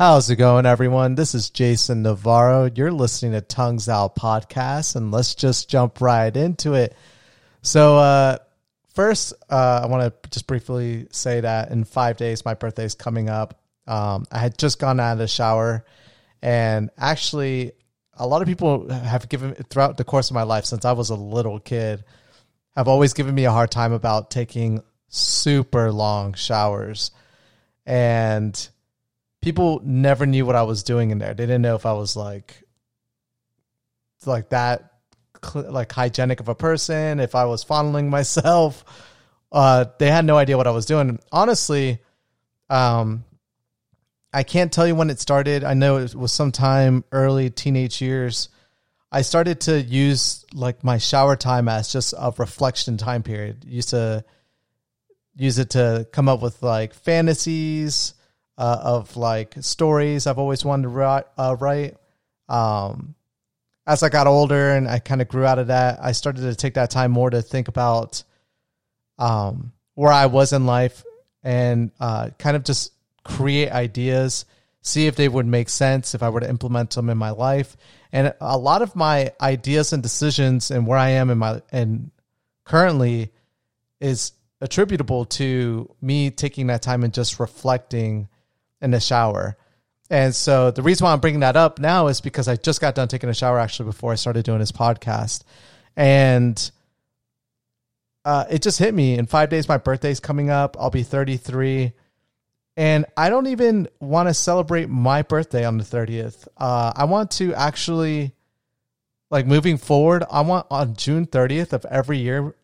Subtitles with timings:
[0.00, 1.14] How's it going, everyone?
[1.14, 2.70] This is Jason Navarro.
[2.74, 6.96] You're listening to Tongues Out Podcast, and let's just jump right into it.
[7.60, 8.38] So, uh,
[8.94, 12.94] first, uh, I want to just briefly say that in five days, my birthday is
[12.94, 13.60] coming up.
[13.86, 15.84] Um, I had just gone out of the shower,
[16.40, 17.72] and actually,
[18.14, 21.10] a lot of people have given throughout the course of my life since I was
[21.10, 22.04] a little kid
[22.74, 27.10] have always given me a hard time about taking super long showers,
[27.84, 28.66] and
[29.40, 31.34] people never knew what I was doing in there.
[31.34, 32.62] They didn't know if I was like
[34.26, 34.90] like that
[35.54, 38.84] like hygienic of a person, if I was fondling myself.
[39.52, 41.18] Uh, they had no idea what I was doing.
[41.32, 41.98] Honestly,
[42.68, 43.24] um,
[44.32, 45.64] I can't tell you when it started.
[45.64, 48.48] I know it was sometime early teenage years.
[49.10, 53.64] I started to use like my shower time as just a reflection time period.
[53.64, 54.24] Used to
[55.34, 58.14] use it to come up with like fantasies,
[58.60, 61.24] uh, of like stories I've always wanted to write.
[61.38, 61.96] Uh, write.
[62.46, 63.14] Um,
[63.86, 66.54] as I got older and I kind of grew out of that, I started to
[66.54, 68.22] take that time more to think about
[69.18, 71.02] um, where I was in life
[71.42, 72.92] and uh, kind of just
[73.24, 74.44] create ideas,
[74.82, 77.78] see if they would make sense if I were to implement them in my life.
[78.12, 82.10] And a lot of my ideas and decisions and where I am in my and
[82.64, 83.32] currently
[84.00, 88.28] is attributable to me taking that time and just reflecting
[88.80, 89.56] in the shower.
[90.10, 92.96] And so the reason why I'm bringing that up now is because I just got
[92.96, 95.44] done taking a shower actually before I started doing this podcast.
[95.96, 96.70] And
[98.24, 100.76] uh, it just hit me in five days, my birthday's coming up.
[100.78, 101.92] I'll be 33.
[102.76, 106.48] And I don't even want to celebrate my birthday on the 30th.
[106.56, 108.32] Uh, I want to actually,
[109.30, 112.54] like moving forward, I want on June 30th of every year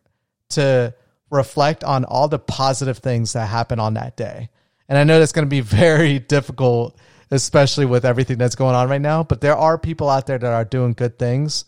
[0.49, 0.93] to
[1.29, 4.49] reflect on all the positive things that happen on that day.
[4.89, 6.97] And I know that's going to be very difficult,
[7.31, 9.23] especially with everything that's going on right now.
[9.23, 11.65] But there are people out there that are doing good things.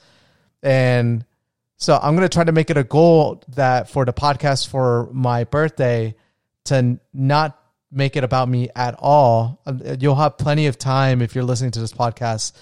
[0.61, 1.26] And
[1.78, 5.10] so I'm going to try to make it a goal that for the podcast for
[5.14, 6.16] my birthday
[6.66, 7.58] to not
[7.92, 9.61] make it about me at all.
[9.65, 12.54] Uh, you'll have plenty of time if you're listening to this podcast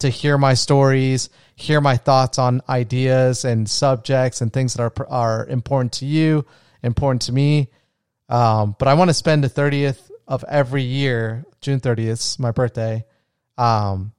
[0.00, 5.06] to hear my stories, hear my thoughts on ideas and subjects and things that are
[5.08, 6.44] are important to you,
[6.82, 7.70] important to me.
[8.28, 13.04] Um, but I want to spend the 30th of every year, June 30th, my birthday,
[13.58, 14.12] um,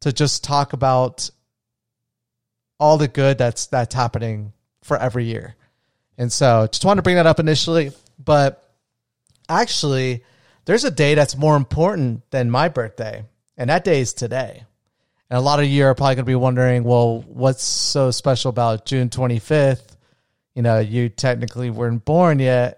[0.00, 1.30] to just talk about
[2.78, 4.52] all the good that's that's happening
[4.82, 5.56] for every year.
[6.16, 7.92] And so just wanted to bring that up initially,
[8.24, 8.72] but
[9.48, 10.24] actually
[10.64, 13.24] there's a day that's more important than my birthday,
[13.56, 14.64] and that day is today.
[15.30, 18.48] And a lot of you are probably going to be wondering, well, what's so special
[18.48, 19.96] about June 25th?
[20.54, 22.77] You know, you technically weren't born yet.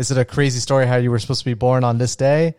[0.00, 2.54] Is it a crazy story how you were supposed to be born on this day?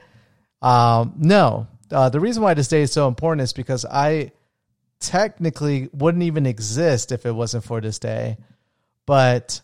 [0.61, 1.65] Um, no.
[1.89, 4.31] Uh, the reason why this day is so important is because I
[4.99, 8.37] technically wouldn't even exist if it wasn't for this day.
[9.07, 9.59] But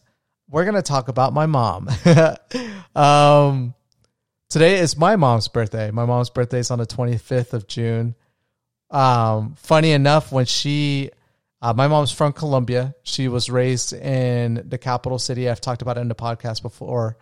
[0.49, 1.87] we're going to talk about my mom.
[2.95, 3.75] um,
[4.49, 5.91] today is my mom's birthday.
[5.91, 8.15] My mom's birthday is on the 25th of June.
[8.89, 11.11] Um, funny enough, when she,
[11.61, 12.95] uh, my mom's from Colombia.
[13.03, 15.47] She was raised in the capital city.
[15.47, 17.17] I've talked about it in the podcast before.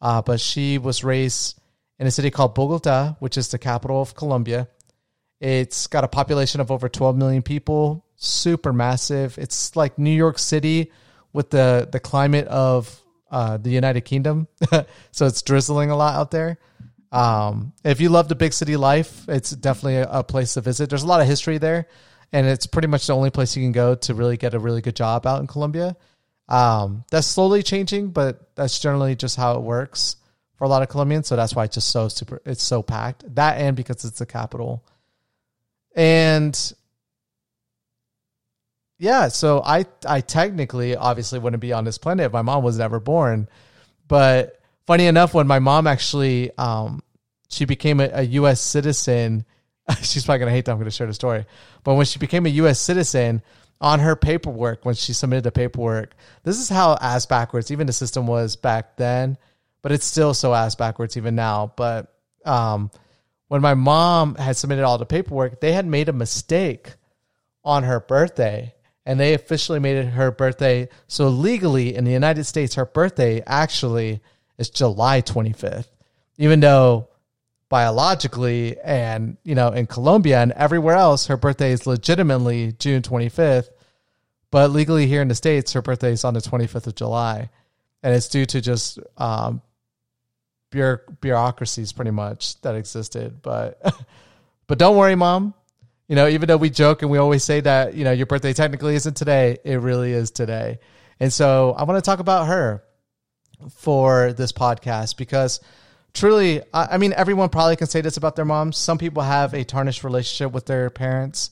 [0.00, 1.60] Uh, but she was raised
[1.98, 4.68] in a city called Bogota, which is the capital of Colombia.
[5.40, 9.38] It's got a population of over 12 million people, super massive.
[9.38, 10.92] It's like New York City
[11.32, 13.00] with the, the climate of
[13.30, 14.48] uh, the United Kingdom.
[15.12, 16.58] so it's drizzling a lot out there.
[17.12, 20.88] Um, if you love the big city life, it's definitely a, a, place to visit.
[20.90, 21.88] There's a lot of history there,
[22.32, 24.80] and it's pretty much the only place you can go to really get a really
[24.80, 25.96] good job out in Colombia.
[26.50, 30.16] Um, that's slowly changing, but that's generally just how it works
[30.56, 31.28] for a lot of Colombians.
[31.28, 33.34] So that's why it's just so super, it's so packed.
[33.36, 34.84] That and because it's the capital.
[35.94, 36.58] And
[38.98, 42.78] yeah, so I I technically obviously wouldn't be on this planet if my mom was
[42.78, 43.48] never born.
[44.08, 47.02] But funny enough, when my mom actually um
[47.48, 49.46] she became a, a US citizen,
[50.02, 51.46] she's probably gonna hate that I'm gonna share the story.
[51.84, 53.42] But when she became a US citizen,
[53.80, 56.14] on her paperwork when she submitted the paperwork.
[56.42, 59.38] This is how ass backwards even the system was back then,
[59.82, 61.72] but it's still so ass backwards even now.
[61.76, 62.90] But um,
[63.48, 66.94] when my mom had submitted all the paperwork, they had made a mistake
[67.64, 68.74] on her birthday
[69.06, 70.88] and they officially made it her birthday.
[71.06, 74.20] So legally in the United States, her birthday actually
[74.58, 75.88] is July 25th,
[76.36, 77.09] even though
[77.70, 83.68] biologically and you know in Colombia and everywhere else her birthday is legitimately June 25th
[84.50, 87.48] but legally here in the states her birthday is on the 25th of July
[88.02, 89.62] and it's due to just um,
[90.70, 93.42] bureaucracies pretty much that existed.
[93.42, 93.80] But
[94.66, 95.54] but don't worry, mom.
[96.08, 98.52] You know, even though we joke and we always say that you know your birthday
[98.52, 100.78] technically isn't today, it really is today.
[101.18, 102.82] And so I want to talk about her
[103.74, 105.60] for this podcast because
[106.12, 108.76] truly, I mean, everyone probably can say this about their moms.
[108.76, 111.50] Some people have a tarnished relationship with their parents.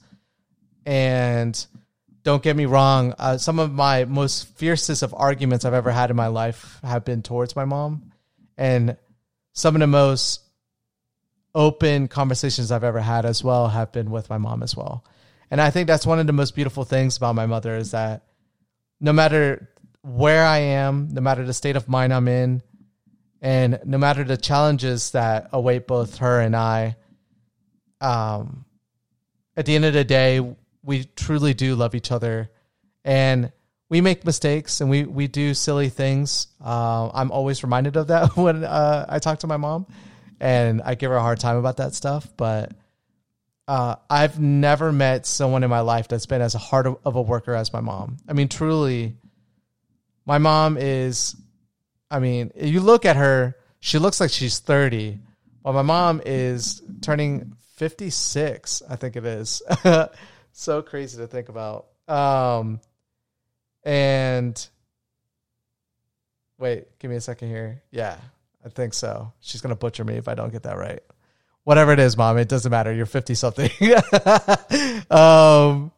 [0.87, 1.67] And
[2.23, 6.11] don't get me wrong, uh, some of my most fiercest of arguments I've ever had
[6.11, 8.13] in my life have been towards my mom.
[8.57, 8.97] And
[9.53, 10.43] some of the most
[11.55, 15.05] open conversations I've ever had as well have been with my mom as well.
[15.51, 18.25] And I think that's one of the most beautiful things about my mother is that
[19.01, 19.69] no matter
[20.03, 22.63] where I am, no matter the state of mind I'm in,
[23.41, 26.97] and no matter the challenges that await both her and I,
[28.01, 28.65] um,
[29.57, 32.51] at the end of the day, we truly do love each other,
[33.05, 33.53] and
[33.89, 36.49] we make mistakes and we we do silly things.
[36.65, 39.87] Uh, I'm always reminded of that when uh, I talk to my mom,
[40.41, 42.29] and I give her a hard time about that stuff.
[42.37, 42.73] But
[43.67, 47.55] uh, I've never met someone in my life that's been as hard of a worker
[47.55, 48.17] as my mom.
[48.29, 49.17] I mean, truly,
[50.27, 51.37] my mom is.
[52.11, 55.19] I mean, you look at her; she looks like she's thirty,
[55.63, 58.83] while my mom is turning fifty six.
[58.89, 59.63] I think it is.
[60.53, 61.87] so crazy to think about.
[62.09, 62.81] Um,
[63.85, 64.69] and
[66.59, 67.83] wait, give me a second here.
[67.91, 68.17] Yeah,
[68.65, 69.33] I think so.
[69.41, 71.01] She's gonna butcher me if I don't get that right.
[71.65, 72.93] Whatever it is, mom, it doesn't matter.
[72.93, 73.71] You're fifty something.
[75.11, 75.93] um,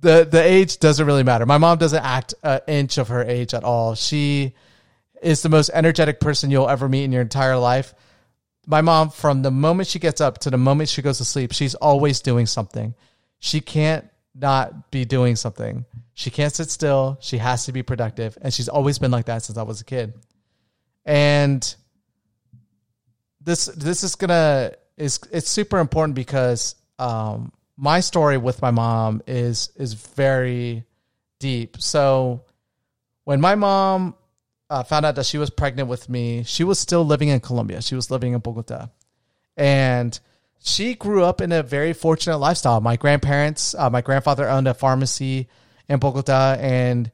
[0.00, 1.46] the the age doesn't really matter.
[1.46, 3.94] My mom doesn't act an inch of her age at all.
[3.94, 4.54] She
[5.22, 7.94] is the most energetic person you'll ever meet in your entire life.
[8.66, 11.52] My mom, from the moment she gets up to the moment she goes to sleep,
[11.52, 12.94] she's always doing something.
[13.38, 15.84] She can't not be doing something.
[16.14, 17.18] She can't sit still.
[17.20, 18.36] She has to be productive.
[18.40, 20.14] And she's always been like that since I was a kid.
[21.04, 21.74] And
[23.40, 29.22] this this is gonna is it's super important because um my story with my mom
[29.26, 30.84] is is very
[31.38, 31.76] deep.
[31.80, 32.44] So
[33.24, 34.14] when my mom
[34.68, 37.80] uh, found out that she was pregnant with me, she was still living in Colombia.
[37.82, 38.88] She was living in Bogota,
[39.56, 40.18] and
[40.62, 42.80] she grew up in a very fortunate lifestyle.
[42.80, 45.48] My grandparents, uh, my grandfather owned a pharmacy
[45.88, 47.10] in Bogota, and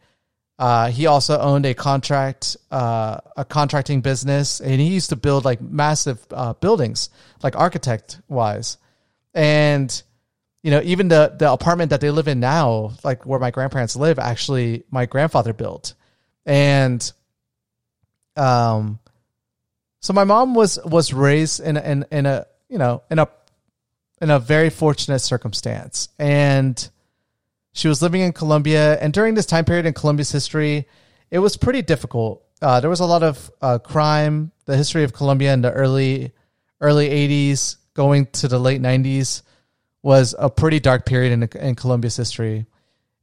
[0.59, 5.45] uh, he also owned a contract, uh, a contracting business, and he used to build
[5.45, 7.11] like massive uh, buildings,
[7.43, 8.79] like architect wise.
[9.35, 10.03] And
[10.63, 13.97] you know, even the the apartment that they live in now, like where my grandparents
[13.97, 15.95] live, actually my grandfather built,
[16.47, 17.13] and
[18.37, 18.99] um,
[20.01, 23.29] so my mom was was raised in in in a you know, in a
[24.23, 26.09] in a very fortunate circumstance.
[26.19, 26.89] And
[27.75, 30.89] she was living in Colombia, and during this time period in Colombia's history,
[31.31, 32.43] it was pretty difficult.
[32.63, 34.53] Uh, there was a lot of uh, crime.
[34.65, 36.33] The history of Colombia in the early
[36.81, 39.43] early '80s, going to the late '90s,
[40.03, 42.65] was a pretty dark period in, in Colombia's history.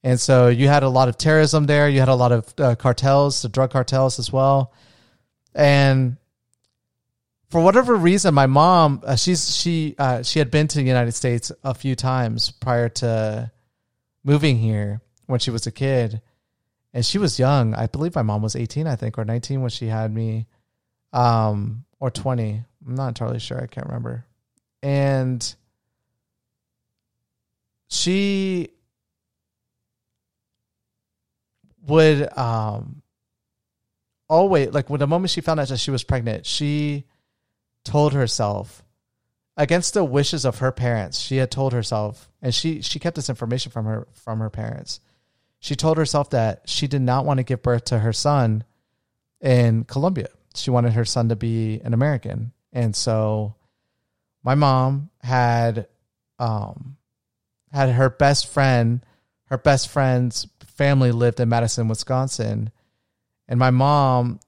[0.03, 1.89] And so you had a lot of terrorism there.
[1.89, 4.73] You had a lot of uh, cartels, the drug cartels as well.
[5.59, 6.15] And
[7.49, 11.11] for whatever reason, my mom, uh, she's she uh, she had been to the United
[11.11, 13.51] States a few times prior to
[14.23, 16.21] moving here when she was a kid,
[16.93, 17.75] and she was young.
[17.75, 20.47] I believe my mom was eighteen, I think, or nineteen when she had me,
[21.11, 22.63] um, or twenty.
[22.87, 23.61] I'm not entirely sure.
[23.61, 24.25] I can't remember.
[24.81, 25.43] And
[27.89, 28.69] she
[31.85, 33.01] would um
[34.29, 37.05] always like when the moment she found out that she was pregnant, she
[37.83, 38.83] told herself
[39.57, 43.29] against the wishes of her parents she had told herself and she she kept this
[43.29, 44.99] information from her from her parents.
[45.59, 48.63] She told herself that she did not want to give birth to her son
[49.41, 50.29] in Colombia.
[50.55, 52.53] She wanted her son to be an American.
[52.71, 53.55] And so
[54.43, 55.87] my mom had
[56.37, 56.97] um
[57.71, 59.03] had her best friend
[59.45, 62.71] her best friend's family lived in Madison Wisconsin
[63.49, 64.39] and my mom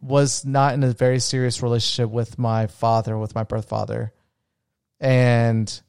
[0.00, 4.12] was not in a very serious relationship with my father, with my birth father.
[5.00, 5.80] And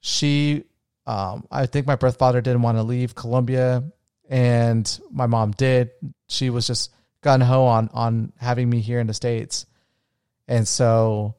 [0.00, 0.64] she,
[1.06, 3.84] um, I think my birth father didn't want to leave Colombia,
[4.28, 5.90] and my mom did.
[6.26, 6.90] She was just
[7.20, 9.66] gun ho on on having me here in the states,
[10.48, 11.36] and so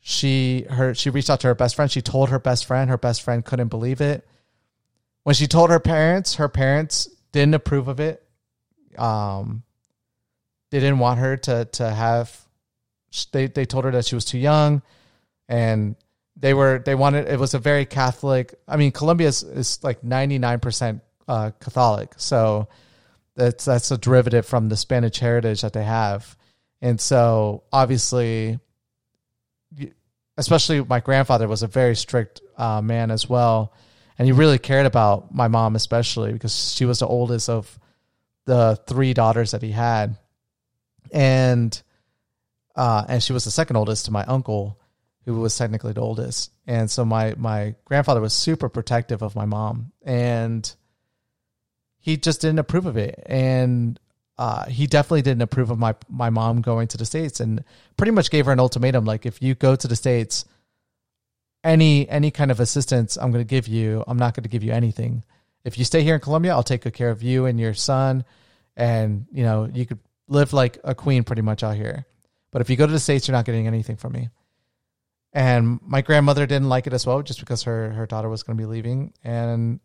[0.00, 1.90] she her she reached out to her best friend.
[1.90, 2.88] She told her best friend.
[2.88, 4.26] Her best friend couldn't believe it.
[5.24, 8.22] When she told her parents, her parents didn't approve of it.
[8.98, 9.62] Um,
[10.70, 12.34] they didn't want her to to have
[13.32, 14.82] they they told her that she was too young
[15.48, 15.96] and
[16.34, 20.00] they were they wanted it was a very catholic i mean colombia is, is like
[20.00, 22.68] 99% uh, catholic so
[23.36, 26.36] that's that's a derivative from the spanish heritage that they have
[26.82, 28.58] And so obviously,
[30.36, 33.72] especially my grandfather was a very strict uh, man as well.
[34.18, 37.78] And he really cared about my mom, especially because she was the oldest of
[38.44, 40.16] the three daughters that he had.
[41.12, 41.80] And,
[42.76, 44.78] uh, and she was the second oldest to my uncle,
[45.24, 46.50] who was technically the oldest.
[46.66, 50.74] And so my, my grandfather was super protective of my mom and
[51.98, 53.22] he just didn't approve of it.
[53.26, 53.98] And
[54.38, 57.62] uh, he definitely didn't approve of my my mom going to the states, and
[57.96, 60.44] pretty much gave her an ultimatum like, if you go to the states,
[61.62, 64.64] any any kind of assistance I'm going to give you, I'm not going to give
[64.64, 65.22] you anything.
[65.64, 68.24] If you stay here in Colombia, I'll take good care of you and your son,
[68.76, 72.06] and you know you could live like a queen pretty much out here.
[72.50, 74.28] But if you go to the states, you're not getting anything from me.
[75.32, 78.56] And my grandmother didn't like it as well, just because her her daughter was going
[78.56, 79.80] to be leaving, and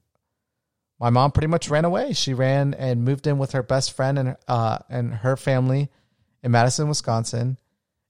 [1.00, 2.14] my mom pretty much ran away.
[2.14, 5.90] She ran and moved in with her best friend and uh and her family
[6.44, 7.58] in Madison, Wisconsin,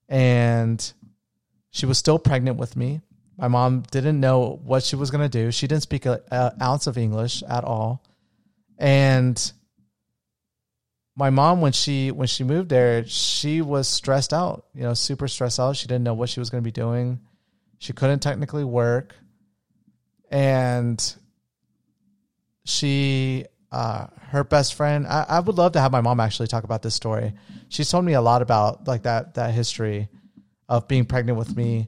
[0.07, 0.93] and
[1.69, 3.01] she was still pregnant with me.
[3.37, 5.51] My mom didn't know what she was going to do.
[5.51, 6.19] She didn't speak an
[6.61, 8.03] ounce of English at all,
[8.77, 9.51] and
[11.15, 14.65] my mom when she when she moved there, she was stressed out.
[14.73, 15.75] You know, super stressed out.
[15.75, 17.19] She didn't know what she was going to be doing.
[17.79, 19.13] She couldn't technically work,
[20.31, 21.15] and
[22.65, 26.63] she uh, her best friend I, I would love to have my mom actually talk
[26.63, 27.33] about this story
[27.69, 30.09] she's told me a lot about like that that history
[30.69, 31.87] of being pregnant with me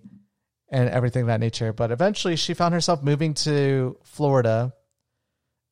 [0.69, 1.73] and everything that nature.
[1.73, 4.73] But eventually she found herself moving to florida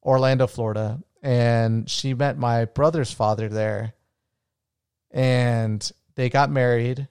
[0.03, 3.93] orlando florida and she met my brother's father there.
[5.11, 7.07] And they got married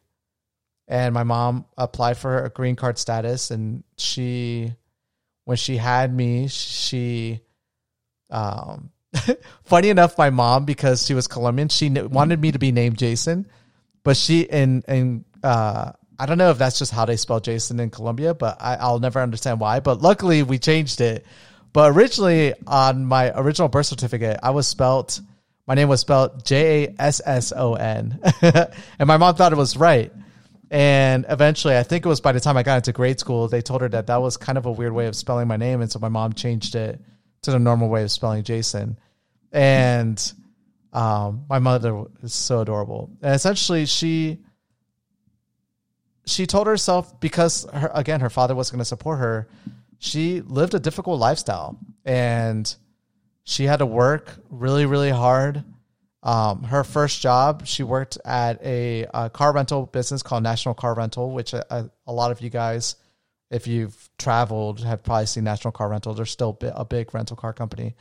[0.88, 3.50] and my mom applied for a green card status.
[3.50, 4.72] And she
[5.44, 7.40] when she had me she
[8.30, 8.90] um,
[9.64, 13.46] funny enough, my mom, because she was Colombian, she wanted me to be named Jason,
[14.02, 17.78] but she and and uh, I don't know if that's just how they spell Jason
[17.80, 19.80] in Colombia, but I, I'll never understand why.
[19.80, 21.26] But luckily, we changed it.
[21.72, 25.20] But originally, on my original birth certificate, I was spelt.
[25.66, 29.56] My name was spelled J A S S O N, and my mom thought it
[29.56, 30.12] was right.
[30.70, 33.62] And eventually, I think it was by the time I got into grade school, they
[33.62, 35.90] told her that that was kind of a weird way of spelling my name, and
[35.90, 37.00] so my mom changed it
[37.42, 38.98] to the normal way of spelling Jason.
[39.52, 40.32] And
[40.92, 43.10] um, my mother is so adorable.
[43.22, 44.38] And essentially, she
[46.26, 49.48] she told herself because her, again her father was going to support her,
[49.98, 52.74] she lived a difficult lifestyle and
[53.44, 55.64] she had to work really really hard.
[56.22, 60.92] Um, her first job, she worked at a, a, car rental business called National Car
[60.92, 62.96] Rental, which a, a lot of you guys
[63.50, 66.14] if you've traveled, have probably seen National Car Rental.
[66.14, 67.94] They're still a big rental car company.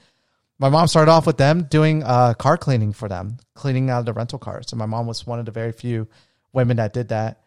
[0.57, 4.13] My mom started off with them doing uh, car cleaning for them, cleaning out the
[4.13, 4.71] rental cars.
[4.71, 6.07] And my mom was one of the very few
[6.53, 7.41] women that did that.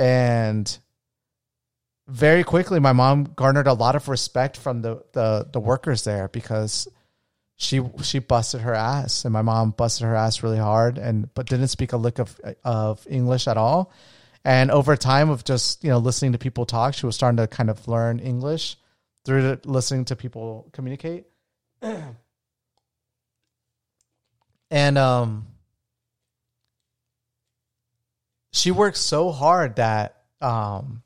[0.00, 0.78] And
[2.08, 6.28] very quickly, my mom garnered a lot of respect from the, the, the workers there
[6.28, 6.88] because
[7.56, 11.46] she she busted her ass, and my mom busted her ass really hard, and but
[11.46, 13.92] didn't speak a lick of of English at all
[14.44, 17.46] and over time of just, you know, listening to people talk, she was starting to
[17.46, 18.78] kind of learn English
[19.24, 21.26] through listening to people communicate.
[24.70, 25.46] and um
[28.52, 31.02] she worked so hard that um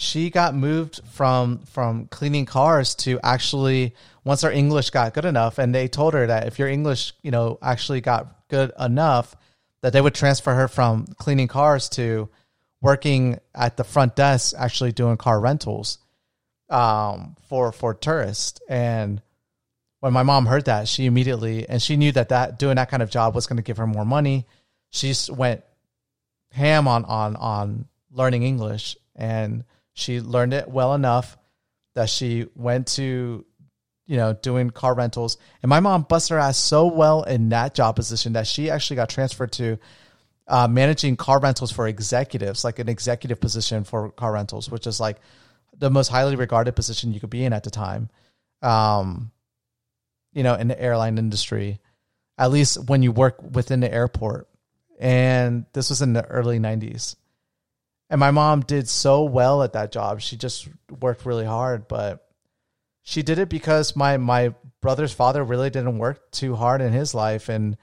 [0.00, 5.58] she got moved from from cleaning cars to actually once her English got good enough
[5.58, 9.34] and they told her that if your English, you know, actually got good enough
[9.80, 12.28] that they would transfer her from cleaning cars to
[12.80, 15.98] working at the front desk, actually doing car rentals
[16.70, 18.60] um, for for tourists.
[18.68, 19.20] And
[19.98, 23.02] when my mom heard that, she immediately and she knew that that doing that kind
[23.02, 24.46] of job was going to give her more money.
[24.90, 25.64] She went
[26.50, 31.36] ham on on on learning English, and she learned it well enough
[31.94, 33.44] that she went to
[34.06, 35.38] you know doing car rentals.
[35.62, 38.96] And my mom busted her ass so well in that job position that she actually
[38.96, 39.78] got transferred to
[40.48, 44.98] uh, managing car rentals for executives, like an executive position for car rentals, which is
[44.98, 45.18] like
[45.76, 48.08] the most highly regarded position you could be in at the time.
[48.62, 49.30] Um,
[50.32, 51.80] you know, in the airline industry,
[52.38, 54.47] at least when you work within the airport.
[54.98, 57.16] And this was in the early 90s.
[58.10, 60.20] And my mom did so well at that job.
[60.20, 60.68] She just
[61.00, 62.26] worked really hard, but
[63.02, 67.14] she did it because my my brother's father really didn't work too hard in his
[67.14, 67.76] life and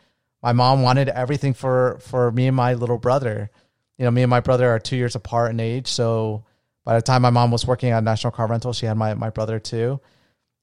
[0.45, 3.49] my mom wanted everything for for me and my little brother.
[3.97, 6.45] You know, me and my brother are two years apart in age, so
[6.83, 9.31] by the time my mom was working at National Car Rental, she had my my
[9.31, 9.99] brother too,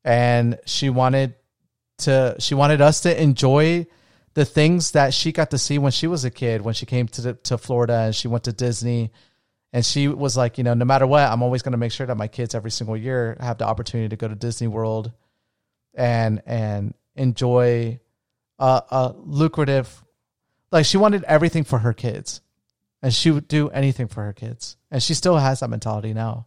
[0.05, 1.35] and she wanted
[1.99, 3.87] to she wanted us to enjoy
[4.35, 7.07] the things that she got to see when she was a kid, when she came
[7.09, 9.11] to the, to Florida and she went to Disney,
[9.73, 12.07] and she was like, you know, no matter what, I'm always going to make sure
[12.07, 15.13] that my kids every single year have the opportunity to go to Disney World,
[15.95, 18.01] and and enjoy
[18.59, 20.03] a, a lucrative,
[20.71, 22.41] like she wanted everything for her kids,
[23.03, 26.47] and she would do anything for her kids, and she still has that mentality now.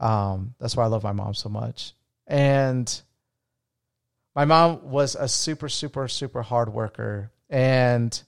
[0.00, 1.94] Um, that's why I love my mom so much,
[2.26, 3.02] and
[4.34, 8.22] my mom was a super, super, super hard worker and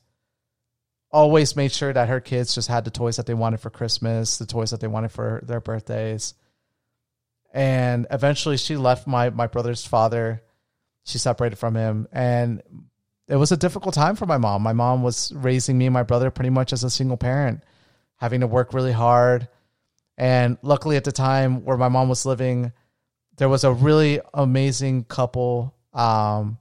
[1.11, 4.37] always made sure that her kids just had the toys that they wanted for Christmas,
[4.37, 6.35] the toys that they wanted for their birthdays.
[7.53, 10.43] And eventually she left my, my brother's father.
[11.05, 12.09] She separated from him.
[12.13, 12.63] And
[13.29, 14.63] it was a difficult time for my mom.
[14.63, 17.63] My mom was raising me and my brother pretty much as a single parent,
[18.17, 19.49] having to work really hard.
[20.19, 22.73] And luckily at the time where my mom was living,
[23.37, 26.59] there was a really amazing couple um,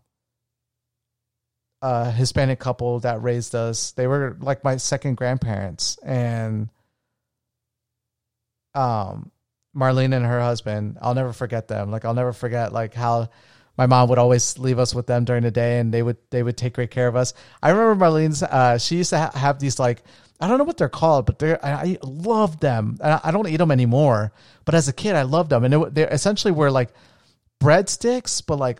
[1.82, 3.92] a Hispanic couple that raised us.
[3.92, 6.70] They were like my second grandparents, and
[8.74, 9.32] um,
[9.76, 10.98] Marlene and her husband.
[11.02, 11.92] I'll never forget them.
[11.92, 13.30] Like I'll never forget like how
[13.78, 16.44] my mom would always leave us with them during the day, and they would they
[16.44, 17.34] would take great care of us.
[17.62, 18.44] I remember Marlene's.
[18.44, 20.04] Uh, she used to ha- have these like
[20.40, 22.98] I don't know what they're called, but they're I, I love them.
[23.04, 24.32] I, I don't eat them anymore,
[24.66, 26.90] but as a kid, I loved them, and it, they essentially were like
[27.62, 28.80] breadsticks, but like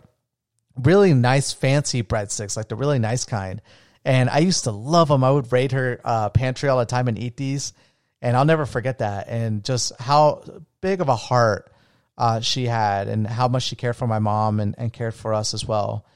[0.76, 3.60] really nice, fancy breadsticks, like the really nice kind.
[4.04, 5.24] And I used to love them.
[5.24, 7.72] I would raid her uh, pantry all the time and eat these.
[8.20, 9.28] And I'll never forget that.
[9.28, 10.42] And just how
[10.80, 11.72] big of a heart
[12.16, 15.34] uh, she had and how much she cared for my mom and, and cared for
[15.34, 16.06] us as well.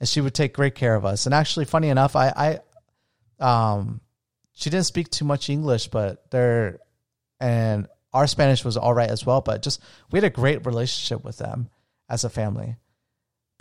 [0.00, 1.26] And she would take great care of us.
[1.26, 2.60] And actually, funny enough, I,
[3.40, 4.00] I um,
[4.52, 6.80] she didn't speak too much English, but there,
[7.40, 9.40] and our Spanish was all right as well.
[9.40, 11.68] But just we had a great relationship with them
[12.08, 12.76] as a family.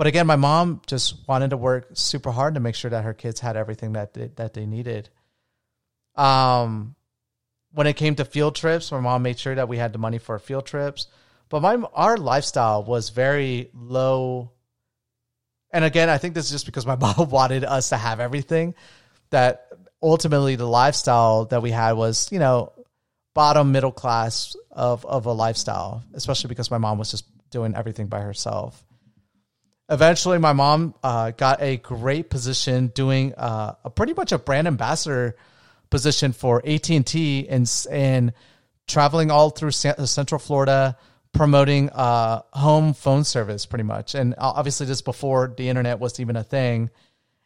[0.01, 3.13] But again, my mom just wanted to work super hard to make sure that her
[3.13, 5.09] kids had everything that they, that they needed.
[6.15, 6.95] Um,
[7.71, 10.17] when it came to field trips, my mom made sure that we had the money
[10.17, 11.05] for field trips.
[11.49, 14.53] But my our lifestyle was very low.
[15.69, 18.73] And again, I think this is just because my mom wanted us to have everything.
[19.29, 19.67] That
[20.01, 22.73] ultimately the lifestyle that we had was, you know,
[23.35, 28.07] bottom middle class of of a lifestyle, especially because my mom was just doing everything
[28.07, 28.83] by herself
[29.91, 34.67] eventually my mom uh, got a great position doing uh, a pretty much a brand
[34.67, 35.35] ambassador
[35.89, 38.33] position for AT&T and, and
[38.87, 40.97] traveling all through central Florida
[41.33, 44.15] promoting uh, home phone service pretty much.
[44.15, 46.89] And obviously just before the internet was even a thing.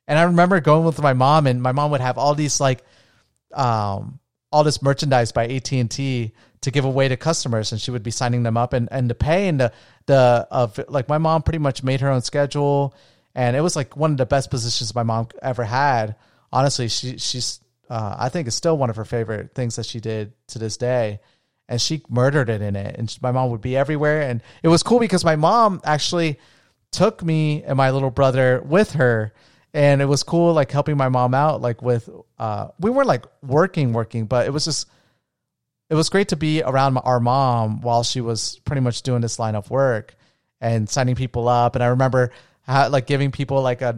[0.08, 2.84] And I remember going with my mom and my mom would have all these like
[3.54, 4.20] um,
[4.52, 6.34] all this merchandise by AT&T
[6.66, 9.14] to give away to customers and she would be signing them up and, and to
[9.14, 9.72] pay and the,
[10.08, 12.96] the of like my mom pretty much made her own schedule
[13.36, 16.16] and it was like one of the best positions my mom ever had.
[16.52, 20.00] Honestly she she's uh, i think it's still one of her favorite things that she
[20.00, 21.20] did to this day
[21.70, 24.82] and she murdered it in it and my mom would be everywhere and it was
[24.82, 26.40] cool because my mom actually
[26.92, 29.32] took me and my little brother with her
[29.72, 33.26] and it was cool like helping my mom out like with uh we weren't like
[33.44, 34.88] working working but it was just
[35.90, 39.38] it was great to be around our mom while she was pretty much doing this
[39.40, 40.16] line of work
[40.60, 41.76] and signing people up.
[41.76, 43.96] And I remember how, like giving people like a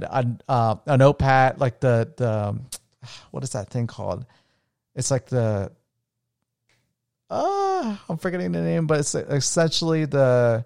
[0.47, 2.59] a, uh, a notepad, like the the
[3.31, 4.25] what is that thing called?
[4.95, 5.71] It's like the
[7.29, 10.65] uh I'm forgetting the name, but it's essentially the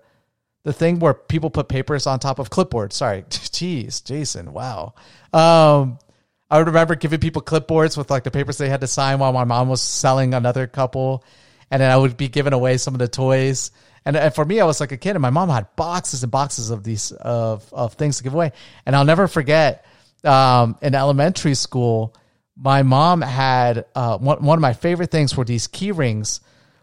[0.63, 2.93] the thing where people put papers on top of clipboards.
[2.93, 4.93] Sorry, jeez, Jason, wow.
[5.34, 5.97] Um,
[6.52, 9.32] I would remember giving people clipboards with like the papers they had to sign while
[9.32, 11.24] my mom was selling another couple.
[11.72, 13.72] And then I would be giving away some of the toys.
[14.04, 16.32] And, and for me, I was like a kid and my mom had boxes and
[16.32, 18.52] boxes of these, of, of things to give away.
[18.86, 19.86] And I'll never forget,
[20.26, 22.14] um, in elementary school,
[22.58, 26.42] my mom had, uh, one, one of my favorite things were these key rings,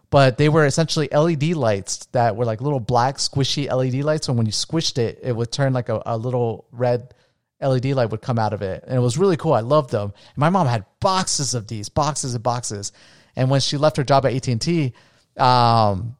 [0.09, 4.29] but they were essentially LED lights that were like little black squishy LED lights.
[4.29, 7.13] And when you squished it, it would turn like a, a little red,
[7.61, 8.83] LED light would come out of it.
[8.87, 9.53] And it was really cool.
[9.53, 10.13] I loved them.
[10.13, 12.91] And my mom had boxes of these, boxes and boxes.
[13.35, 14.93] And when she left her job at AT&T,
[15.37, 16.15] um,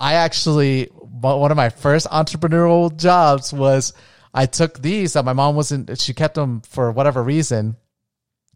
[0.00, 3.94] I actually, one of my first entrepreneurial jobs was
[4.32, 7.76] I took these that my mom wasn't, she kept them for whatever reason.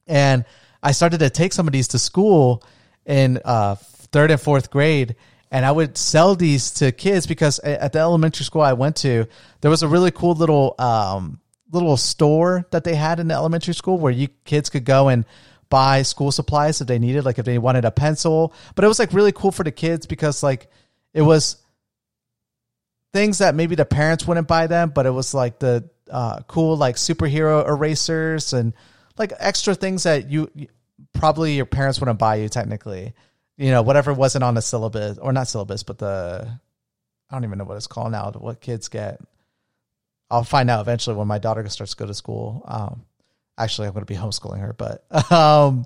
[0.06, 0.44] And
[0.82, 2.64] I started to take some of these to school
[3.06, 5.16] in uh, third and fourth grade
[5.50, 9.26] and I would sell these to kids because at the elementary school I went to,
[9.60, 13.74] there was a really cool little um, little store that they had in the elementary
[13.74, 15.24] school where you kids could go and
[15.70, 18.52] buy school supplies if they needed, like if they wanted a pencil.
[18.74, 20.70] But it was like really cool for the kids because like
[21.12, 21.56] it was
[23.12, 26.76] things that maybe the parents wouldn't buy them, but it was like the uh, cool
[26.76, 28.72] like superhero erasers and
[29.18, 30.50] like extra things that you
[31.12, 33.14] probably your parents wouldn't buy you technically.
[33.56, 36.48] You know, whatever wasn't on the syllabus or not syllabus, but the
[37.30, 38.30] I don't even know what it's called now.
[38.32, 39.20] What kids get.
[40.30, 42.62] I'll find out eventually when my daughter starts to go to school.
[42.66, 43.04] Um,
[43.56, 45.84] actually, I'm going to be homeschooling her, but um,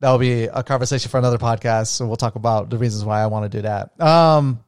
[0.00, 1.88] that will be a conversation for another podcast.
[1.88, 4.00] So we'll talk about the reasons why I want to do that.
[4.00, 4.64] Um,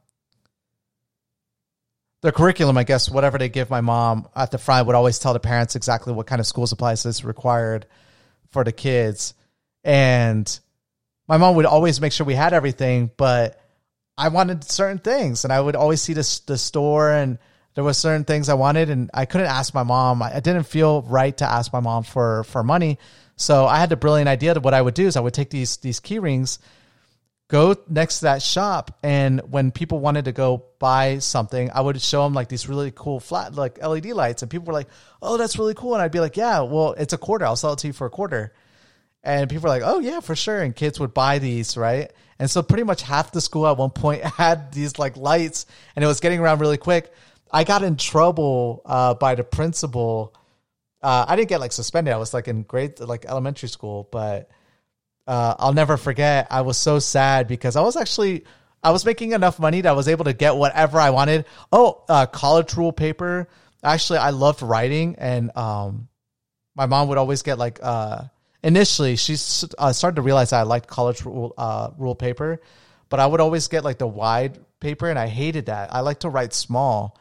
[2.23, 5.33] the curriculum, I guess, whatever they give my mom at the front would always tell
[5.33, 7.87] the parents exactly what kind of school supplies is required
[8.51, 9.35] for the kids.
[9.85, 10.61] And
[11.27, 13.59] my mom would always make sure we had everything, but
[14.19, 17.39] I wanted certain things and I would always see the, the store and
[17.75, 20.23] there was certain things I wanted and I couldn't ask my mom.
[20.23, 22.99] I, I didn't feel right to ask my mom for, for money.
[23.37, 25.51] So I had the brilliant idea that what I would do is I would take
[25.51, 26.59] these, these key rings
[27.51, 32.01] go next to that shop and when people wanted to go buy something i would
[32.01, 34.87] show them like these really cool flat like led lights and people were like
[35.21, 35.95] oh that's really cool.
[35.95, 37.45] And i'd be like yeah well it's a quarter.
[37.45, 38.55] I'll sell it to you for a quarter.
[39.23, 40.63] And people were like oh yeah for sure.
[40.63, 42.13] And kids would buy these right?
[42.39, 46.05] And so pretty much half the school at one point had these like lights and
[46.05, 47.13] it was getting around really quick
[47.53, 50.35] i got in trouble uh, by the principal
[51.03, 54.51] uh, i didn't get like suspended i was like in grade like elementary school but
[55.31, 56.49] uh, I'll never forget.
[56.51, 58.45] I was so sad because I was actually
[58.83, 61.45] I was making enough money that I was able to get whatever I wanted.
[61.71, 63.49] Oh, uh, college rule paper.
[63.83, 66.09] Actually, I loved writing, and um,
[66.75, 67.79] my mom would always get like.
[67.81, 68.25] Uh,
[68.65, 69.35] initially, she
[69.79, 72.61] uh, started to realize I liked college rule uh, rule paper,
[73.09, 75.95] but I would always get like the wide paper, and I hated that.
[75.95, 77.19] I like to write small,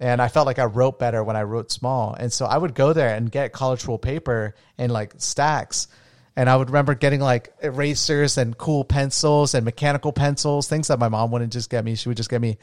[0.00, 2.74] and I felt like I wrote better when I wrote small, and so I would
[2.74, 5.88] go there and get college rule paper in like stacks
[6.36, 10.98] and I would remember getting like erasers and cool pencils and mechanical pencils, things that
[10.98, 11.94] my mom wouldn't just get me.
[11.94, 12.58] She would just get me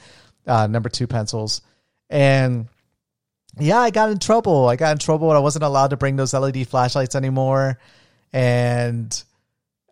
[0.45, 1.61] uh, number two pencils.
[2.07, 2.67] And
[3.59, 4.67] yeah, I got in trouble.
[4.67, 5.31] I got in trouble.
[5.31, 7.79] I wasn't allowed to bring those LED flashlights anymore.
[8.31, 9.23] And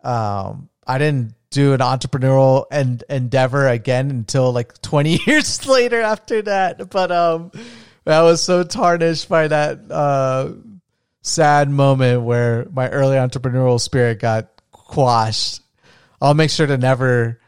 [0.03, 6.41] um, I didn't do an entrepreneurial and endeavor again until like 20 years later after
[6.41, 6.89] that.
[6.89, 7.51] But um,
[8.05, 10.53] I was so tarnished by that uh,
[11.21, 15.61] sad moment where my early entrepreneurial spirit got quashed.
[16.21, 17.39] I'll make sure to never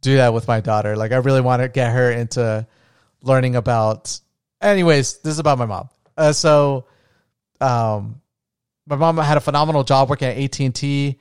[0.00, 0.96] do that with my daughter.
[0.96, 2.66] Like I really want to get her into
[3.22, 4.18] learning about.
[4.60, 5.88] Anyways, this is about my mom.
[6.16, 6.86] Uh, so,
[7.60, 8.20] um,
[8.86, 11.18] my mom had a phenomenal job working at AT and T,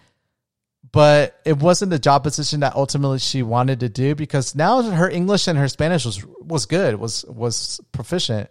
[0.91, 5.09] but it wasn't the job position that ultimately she wanted to do because now her
[5.09, 8.49] English and her Spanish was was good, was was proficient,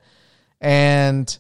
[0.60, 1.38] and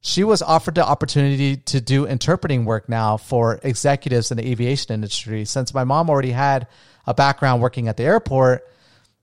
[0.00, 4.92] she was offered the opportunity to do interpreting work now for executives in the aviation
[4.92, 5.44] industry.
[5.44, 6.66] Since my mom already had
[7.06, 8.68] a background working at the airport,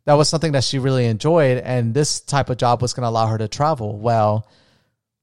[0.05, 1.57] that was something that she really enjoyed.
[1.57, 3.99] And this type of job was going to allow her to travel.
[3.99, 4.47] Well,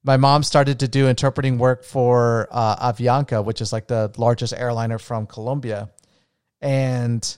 [0.07, 4.55] my mom started to do interpreting work for uh, Avianca, which is like the largest
[4.55, 5.91] airliner from Colombia.
[6.61, 7.37] And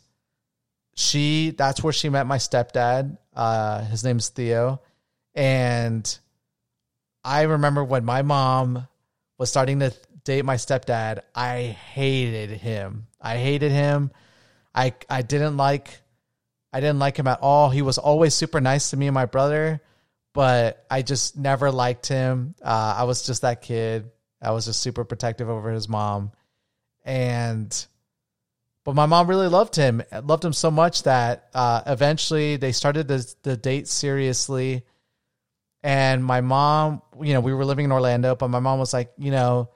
[0.95, 3.17] she, that's where she met my stepdad.
[3.35, 4.83] Uh, his name's Theo.
[5.35, 6.19] And
[7.25, 8.87] I remember when my mom
[9.39, 13.07] was starting to date my stepdad, I hated him.
[13.19, 14.11] I hated him.
[14.75, 16.03] I I didn't like
[16.73, 17.71] I didn't like him at all.
[17.71, 19.81] He was always super nice to me and my brother,
[20.39, 22.55] but I just never liked him.
[22.63, 24.13] Uh, I was just that kid.
[24.41, 26.31] I was just super protective over his mom,
[27.05, 27.87] and
[28.85, 30.01] but my mom really loved him.
[30.23, 34.85] Loved him so much that uh, eventually they started the the date seriously
[35.83, 39.13] and my mom, you know, we were living in Orlando, but my mom was like,
[39.17, 39.71] you know,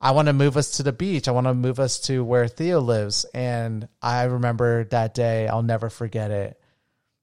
[0.00, 1.28] I want to move us to the beach.
[1.28, 3.24] I want to move us to where Theo lives.
[3.32, 5.48] And I remember that day.
[5.48, 6.60] I'll never forget it.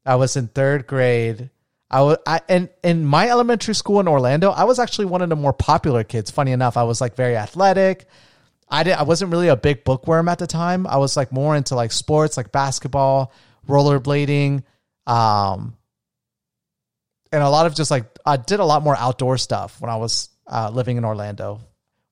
[0.06, 1.52] I was in third grade.
[1.94, 5.30] I was, I, and in my elementary school in Orlando, I was actually one of
[5.30, 6.32] the more popular kids.
[6.32, 8.08] Funny enough, I was like very athletic.
[8.68, 8.94] I did.
[8.94, 10.88] I wasn't really a big bookworm at the time.
[10.88, 13.32] I was like more into like sports, like basketball,
[13.70, 14.64] rollerblading,
[15.06, 15.78] um,
[17.32, 19.98] and a lot of just like I did a lot more outdoor stuff when I
[19.98, 21.62] was uh, living in Orlando,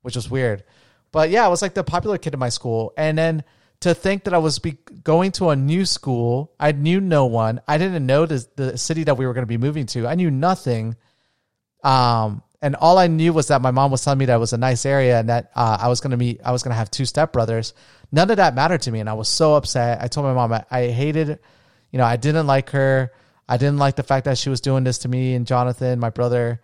[0.03, 0.63] which was weird.
[1.11, 3.43] But yeah, I was like the popular kid in my school, and then
[3.81, 7.61] to think that I was be going to a new school, I knew no one.
[7.67, 10.07] I didn't know the, the city that we were going to be moving to.
[10.07, 10.95] I knew nothing.
[11.83, 14.53] Um, and all I knew was that my mom was telling me that it was
[14.53, 16.77] a nice area and that uh, I was going to meet, I was going to
[16.77, 17.73] have two stepbrothers.
[18.11, 20.01] None of that mattered to me, and I was so upset.
[20.01, 21.39] I told my mom I, I hated,
[21.91, 23.11] you know, I didn't like her.
[23.49, 26.11] I didn't like the fact that she was doing this to me and Jonathan, my
[26.11, 26.61] brother.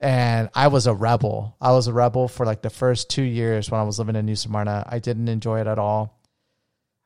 [0.00, 1.56] And I was a rebel.
[1.60, 4.26] I was a rebel for like the first two years when I was living in
[4.26, 4.84] New Smyrna.
[4.88, 6.20] I didn't enjoy it at all.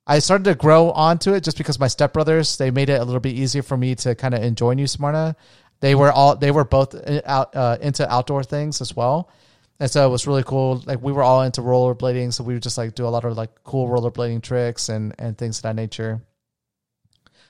[0.08, 3.20] I started to grow onto it just because my stepbrothers, they made it a little
[3.20, 5.36] bit easier for me to kind of enjoy New Smyrna.
[5.80, 6.94] they were all they were both
[7.26, 9.30] out uh, into outdoor things as well.
[9.78, 10.82] And so it was really cool.
[10.86, 13.36] Like we were all into rollerblading, so we would just like do a lot of
[13.36, 16.22] like cool rollerblading tricks and and things of that nature.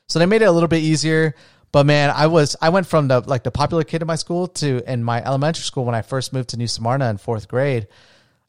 [0.08, 1.34] So they made it a little bit easier.
[1.70, 4.48] But man, I was I went from the like the popular kid in my school
[4.48, 7.86] to in my elementary school when I first moved to New Smyrna in fourth grade.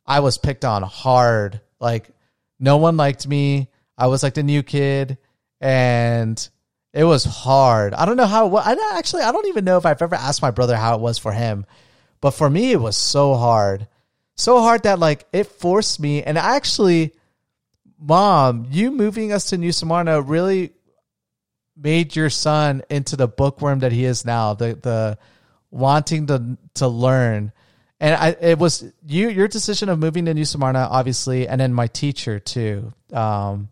[0.05, 1.61] I was picked on hard.
[1.79, 2.09] Like
[2.59, 3.69] no one liked me.
[3.99, 5.17] I was like the new kid,
[5.59, 6.49] and
[6.93, 7.93] it was hard.
[7.93, 8.55] I don't know how.
[8.55, 11.17] I actually I don't even know if I've ever asked my brother how it was
[11.17, 11.65] for him,
[12.21, 13.87] but for me it was so hard,
[14.35, 16.23] so hard that like it forced me.
[16.23, 17.13] And actually,
[17.99, 20.71] mom, you moving us to New Smyrna really
[21.77, 24.53] made your son into the bookworm that he is now.
[24.53, 25.17] The the
[25.71, 27.51] wanting to to learn.
[28.01, 31.73] And I, it was you your decision of moving to New Smyrna, obviously, and then
[31.73, 32.93] my teacher too.
[33.11, 33.69] Um,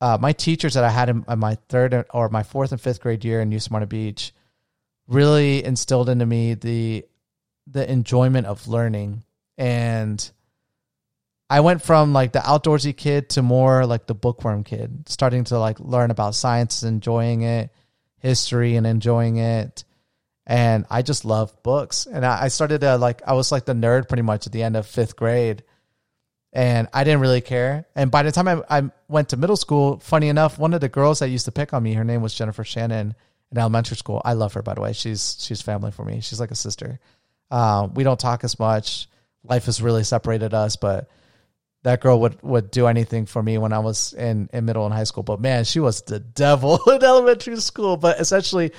[0.00, 3.24] uh, my teachers that I had in, my third or my fourth and fifth grade
[3.24, 4.32] year in New Smyrna Beach
[5.08, 7.04] really instilled into me the
[7.68, 9.24] the enjoyment of learning
[9.58, 10.30] and
[11.48, 15.58] I went from like the outdoorsy kid to more like the bookworm kid, starting to
[15.58, 17.70] like learn about science, enjoying it,
[18.18, 19.84] history, and enjoying it.
[20.46, 22.06] And I just love books.
[22.06, 24.76] And I, started to like, I was like the nerd pretty much at the end
[24.76, 25.62] of fifth grade.
[26.56, 27.84] And I didn't really care.
[27.94, 30.88] And by the time I, I went to middle school, funny enough, one of the
[30.88, 33.14] girls that used to pick on me, her name was Jennifer Shannon
[33.52, 34.22] in elementary school.
[34.24, 34.94] I love her, by the way.
[34.94, 36.22] She's she's family for me.
[36.22, 36.98] She's like a sister.
[37.50, 39.06] Uh, we don't talk as much.
[39.44, 41.10] Life has really separated us, but
[41.82, 44.94] that girl would would do anything for me when I was in in middle and
[44.94, 45.24] high school.
[45.24, 47.98] But man, she was the devil in elementary school.
[47.98, 48.72] But essentially,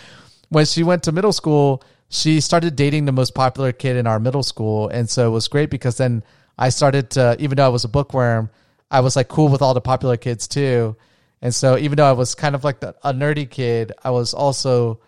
[0.49, 4.19] when she went to middle school, she started dating the most popular kid in our
[4.19, 6.23] middle school, and so it was great because then
[6.57, 8.49] I started to, even though I was a bookworm,
[8.89, 10.95] I was like cool with all the popular kids too.
[11.41, 14.33] And so even though I was kind of like the, a nerdy kid, I was
[14.33, 15.01] also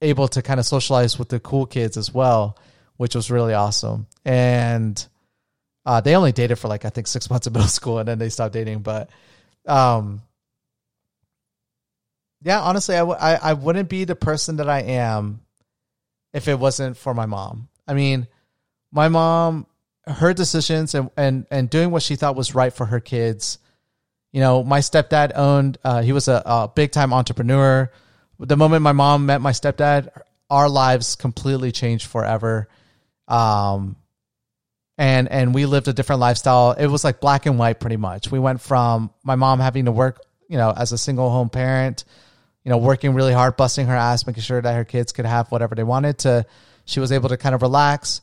[0.00, 2.58] able to kind of socialize with the cool kids as well,
[2.96, 4.06] which was really awesome.
[4.24, 5.04] And
[5.84, 8.18] uh, they only dated for like I think six months in middle school, and then
[8.18, 8.80] they stopped dating.
[8.80, 9.10] But,
[9.66, 10.22] um,
[12.42, 15.40] yeah, honestly, I w- I, I wouldn't be the person that I am
[16.32, 17.68] if it wasn't for my mom.
[17.88, 18.28] I mean,
[18.92, 19.66] my mom,
[20.06, 23.58] her decisions and and and doing what she thought was right for her kids.
[24.32, 25.78] You know, my stepdad owned.
[25.82, 27.90] Uh, he was a, a big time entrepreneur.
[28.38, 30.08] The moment my mom met my stepdad,
[30.50, 32.68] our lives completely changed forever.
[33.28, 33.96] Um,
[34.98, 36.72] and and we lived a different lifestyle.
[36.72, 38.30] It was like black and white pretty much.
[38.30, 42.04] We went from my mom having to work, you know, as a single home parent,
[42.64, 45.50] you know, working really hard, busting her ass, making sure that her kids could have
[45.50, 46.46] whatever they wanted to
[46.86, 48.22] she was able to kind of relax.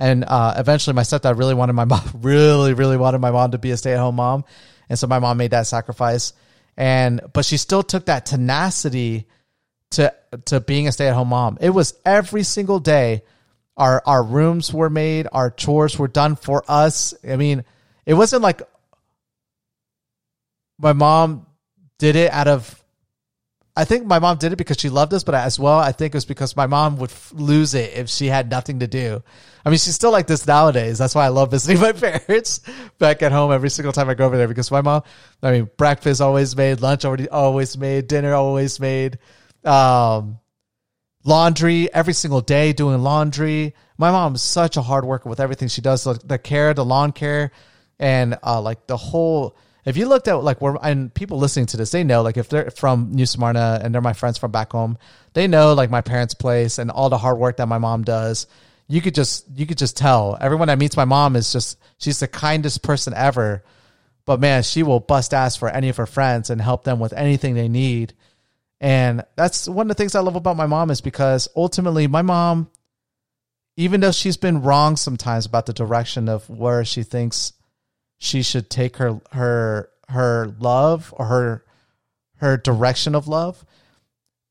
[0.00, 3.58] And uh, eventually my stepdad really wanted my mom really, really wanted my mom to
[3.58, 4.44] be a stay at home mom.
[4.88, 6.32] And so my mom made that sacrifice.
[6.76, 9.26] And but she still took that tenacity
[9.92, 10.14] to
[10.46, 11.58] to being a stay at home mom.
[11.60, 13.22] It was every single day
[13.76, 17.12] our our rooms were made, our chores were done for us.
[17.28, 17.64] I mean,
[18.06, 18.62] it wasn't like
[20.78, 21.46] my mom
[21.98, 22.79] did it out of
[23.80, 26.14] I think my mom did it because she loved us, but as well, I think
[26.14, 29.22] it was because my mom would f- lose it if she had nothing to do.
[29.64, 30.98] I mean, she's still like this nowadays.
[30.98, 32.60] That's why I love visiting my parents
[32.98, 35.02] back at home every single time I go over there because my mom,
[35.42, 39.18] I mean, breakfast always made, lunch already always made, dinner always made.
[39.64, 40.40] Um,
[41.24, 43.74] laundry every single day doing laundry.
[43.96, 47.12] My mom's such a hard worker with everything she does, like the care, the lawn
[47.12, 47.50] care,
[47.98, 49.56] and uh, like the whole.
[49.84, 52.48] If you looked at like where and people listening to this, they know like if
[52.48, 54.98] they're from New Smyrna and they're my friends from back home,
[55.32, 58.46] they know like my parents' place and all the hard work that my mom does.
[58.88, 62.20] You could just you could just tell everyone that meets my mom is just she's
[62.20, 63.64] the kindest person ever.
[64.26, 67.12] But man, she will bust ass for any of her friends and help them with
[67.12, 68.14] anything they need
[68.80, 72.22] and that's one of the things I love about my mom is because ultimately my
[72.22, 72.70] mom,
[73.76, 77.52] even though she's been wrong sometimes about the direction of where she thinks
[78.20, 81.64] she should take her her her love or her
[82.36, 83.64] her direction of love,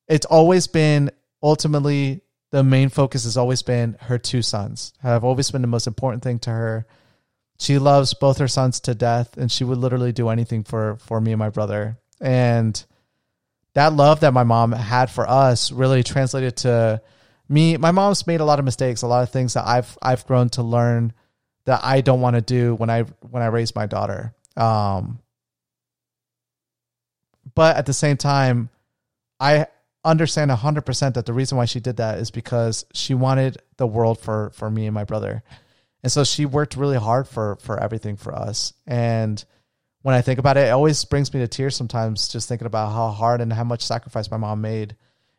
[0.07, 4.91] it's always been ultimately the main focus has always been her two sons.
[5.01, 6.87] Have always been the most important thing to her.
[7.59, 11.21] She loves both her sons to death, and she would literally do anything for for
[11.21, 11.97] me and my brother.
[12.19, 12.83] And
[13.73, 17.01] that love that my mom had for us really translated to
[17.47, 17.77] me.
[17.77, 20.49] My mom's made a lot of mistakes, a lot of things that I've I've grown
[20.49, 21.13] to learn
[21.69, 24.33] that I don't want to do when I when I raise my daughter.
[24.57, 25.19] Um,
[27.53, 28.69] but at the same time,
[29.39, 29.67] I
[30.03, 33.85] understand hundred percent that the reason why she did that is because she wanted the
[33.85, 35.43] world for for me and my brother,
[36.01, 39.45] and so she worked really hard for for everything for us and
[40.01, 42.93] when I think about it, it always brings me to tears sometimes just thinking about
[42.93, 44.95] how hard and how much sacrifice my mom made.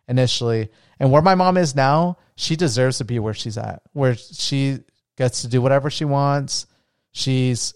[0.07, 0.69] initially.
[0.99, 4.81] And where my mom is now, she deserves to be where she's at, where she
[5.21, 6.67] gets to do whatever she wants.
[7.13, 7.75] She's,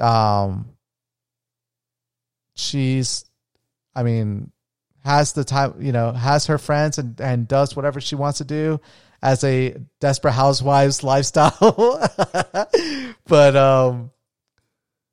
[0.00, 0.68] um,
[2.56, 3.24] she's,
[3.94, 4.50] I mean,
[5.04, 8.44] has the time, you know, has her friends and, and does whatever she wants to
[8.44, 8.80] do
[9.22, 12.00] as a desperate housewives lifestyle.
[13.28, 14.10] but, um,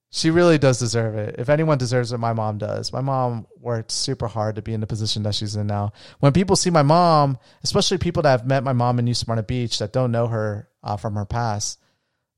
[0.09, 1.35] she really does deserve it.
[1.37, 2.91] If anyone deserves it, my mom does.
[2.91, 5.93] My mom worked super hard to be in the position that she's in now.
[6.19, 9.43] When people see my mom, especially people that have met my mom in New Smyrna
[9.43, 11.79] Beach that don't know her uh, from her past,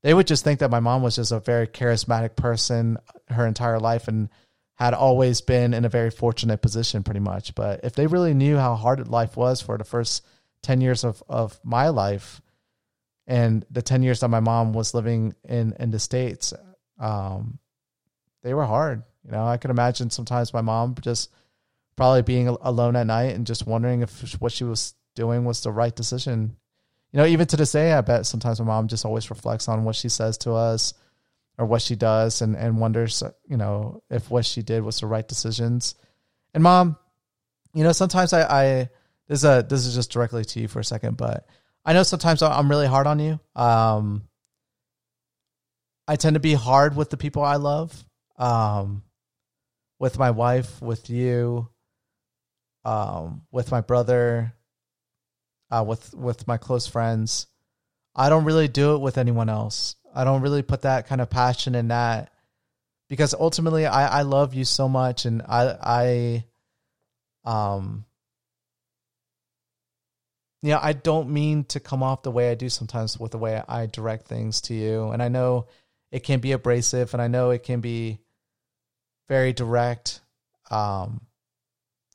[0.02, 3.78] they would just think that my mom was just a very charismatic person her entire
[3.78, 4.28] life and
[4.74, 7.54] had always been in a very fortunate position, pretty much.
[7.54, 10.24] But if they really knew how hard life was for the first
[10.62, 12.40] 10 years of, of my life
[13.26, 16.52] and the 10 years that my mom was living in, in the States,
[16.98, 17.58] um,
[18.42, 19.02] they were hard.
[19.24, 21.30] You know, I can imagine sometimes my mom just
[21.96, 25.70] probably being alone at night and just wondering if what she was doing was the
[25.70, 26.56] right decision.
[27.12, 29.84] You know, even to this day, I bet sometimes my mom just always reflects on
[29.84, 30.94] what she says to us
[31.58, 35.06] or what she does and, and wonders, you know, if what she did was the
[35.06, 35.94] right decisions.
[36.54, 36.96] And mom,
[37.74, 38.90] you know, sometimes I, I
[39.28, 41.46] this is a, this is just directly to you for a second, but
[41.84, 43.38] I know sometimes I'm really hard on you.
[43.54, 44.28] Um,
[46.08, 48.04] I tend to be hard with the people I love
[48.36, 49.02] um,
[49.98, 51.68] with my wife, with you,
[52.84, 54.52] um, with my brother,
[55.72, 57.46] uh, with with my close friends.
[58.14, 59.96] I don't really do it with anyone else.
[60.14, 62.30] I don't really put that kind of passion in that
[63.08, 66.44] because ultimately I, I love you so much and I
[67.44, 68.04] I um
[70.62, 73.62] know, I don't mean to come off the way I do sometimes with the way
[73.66, 75.08] I direct things to you.
[75.08, 75.66] And I know
[76.10, 78.20] it can be abrasive and I know it can be
[79.28, 80.20] very direct.
[80.70, 81.22] Um,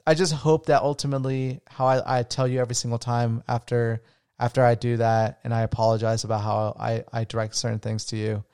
[0.08, 4.02] I just hope that ultimately, how I, I tell you every single time after
[4.40, 8.18] after I do that, and I apologize about how I, I direct certain things to
[8.18, 8.46] you.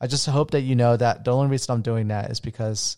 [0.00, 2.96] I just hope that you know that the only reason I'm doing that is because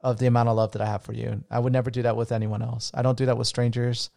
[0.00, 1.42] of the amount of love that I have for you.
[1.50, 2.92] I would never do that with anyone else.
[2.94, 4.10] I don't do that with strangers.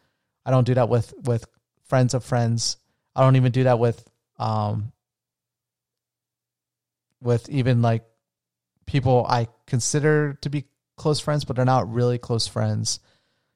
[0.45, 1.47] I don't do that with with
[1.85, 2.77] friends of friends.
[3.15, 4.91] I don't even do that with um
[7.19, 8.03] with even like
[8.85, 10.65] people I consider to be
[10.97, 12.99] close friends, but they're not really close friends.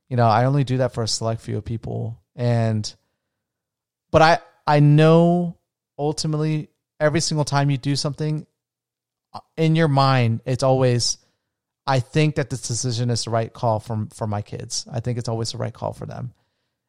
[0.09, 2.21] You know, I only do that for a select few of people.
[2.35, 2.93] And,
[4.11, 5.57] but I, I know
[5.97, 6.69] ultimately
[6.99, 8.45] every single time you do something
[9.33, 11.17] uh, in your mind, it's always,
[11.87, 14.87] I think that this decision is the right call for, for my kids.
[14.91, 16.33] I think it's always the right call for them.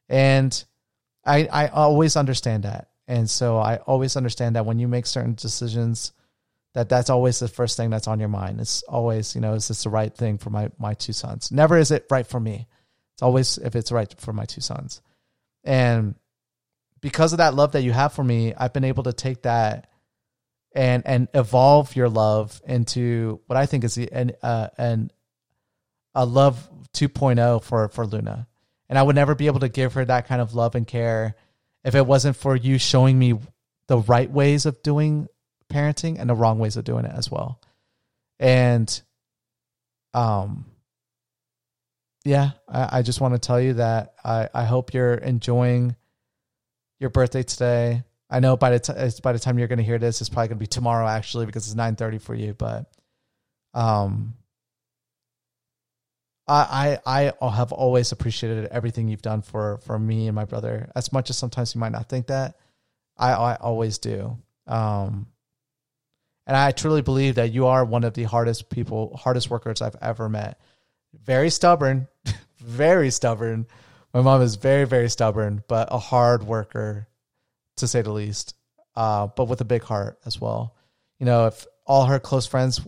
[0.08, 0.64] And
[1.24, 2.88] I, I always understand that.
[3.08, 6.12] And so I always understand that when you make certain decisions,
[6.76, 8.60] that that's always the first thing that's on your mind.
[8.60, 11.50] It's always, you know, is this the right thing for my my two sons?
[11.50, 12.66] Never is it right for me.
[13.14, 15.00] It's always if it's right for my two sons.
[15.64, 16.16] And
[17.00, 19.88] because of that love that you have for me, I've been able to take that
[20.74, 25.10] and and evolve your love into what I think is the, an uh, an
[26.14, 28.46] a love 2.0 for for Luna.
[28.90, 31.36] And I would never be able to give her that kind of love and care
[31.84, 33.38] if it wasn't for you showing me
[33.86, 35.26] the right ways of doing
[35.72, 37.60] parenting and the wrong ways of doing it as well.
[38.38, 39.02] And
[40.14, 40.66] um
[42.24, 45.94] yeah, I, I just want to tell you that I, I hope you're enjoying
[46.98, 48.02] your birthday today.
[48.28, 50.48] I know by the t- by the time you're going to hear this, it's probably
[50.48, 52.54] going to be tomorrow actually because it's nine thirty for you.
[52.54, 52.90] But
[53.74, 54.34] um,
[56.48, 60.90] I I I have always appreciated everything you've done for for me and my brother.
[60.96, 62.56] As much as sometimes you might not think that,
[63.16, 64.36] I I always do.
[64.66, 65.28] Um,
[66.46, 69.96] and I truly believe that you are one of the hardest people, hardest workers I've
[70.00, 70.60] ever met.
[71.24, 72.08] Very stubborn,
[72.58, 73.66] very stubborn.
[74.14, 77.08] My mom is very, very stubborn, but a hard worker,
[77.78, 78.54] to say the least.
[78.94, 80.74] Uh, but with a big heart as well.
[81.18, 82.80] You know, if all her close friends,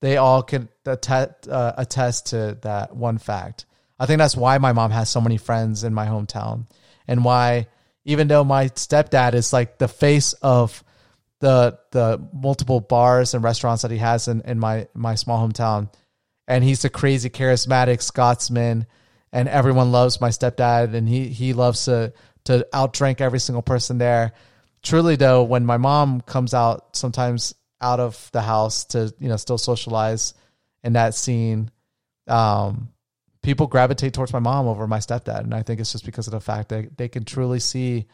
[0.00, 3.66] they all can attest, uh, attest to that one fact.
[3.98, 6.66] I think that's why my mom has so many friends in my hometown,
[7.06, 7.66] and why
[8.04, 10.82] even though my stepdad is like the face of
[11.40, 15.92] the the multiple bars and restaurants that he has in, in my my small hometown.
[16.46, 18.86] And he's a crazy charismatic Scotsman
[19.32, 22.12] and everyone loves my stepdad and he he loves to
[22.44, 24.32] to outdrink every single person there.
[24.82, 29.36] Truly though, when my mom comes out sometimes out of the house to, you know,
[29.36, 30.34] still socialize
[30.82, 31.70] in that scene,
[32.26, 32.90] um,
[33.42, 35.40] people gravitate towards my mom over my stepdad.
[35.40, 38.06] And I think it's just because of the fact that they can truly see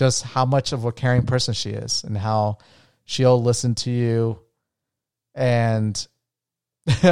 [0.00, 2.56] just how much of a caring person she is and how
[3.04, 4.38] she'll listen to you
[5.34, 6.08] and